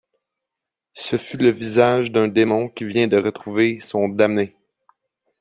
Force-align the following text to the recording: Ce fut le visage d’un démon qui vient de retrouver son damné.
Ce 0.93 1.15
fut 1.17 1.37
le 1.37 1.51
visage 1.51 2.11
d’un 2.11 2.27
démon 2.27 2.69
qui 2.69 2.85
vient 2.85 3.07
de 3.07 3.19
retrouver 3.21 3.79
son 3.79 4.09
damné. 4.09 4.55